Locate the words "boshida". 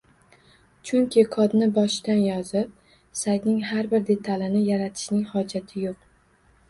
1.75-2.15